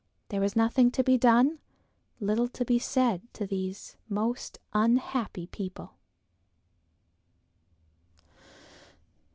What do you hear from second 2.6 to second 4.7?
be said to these most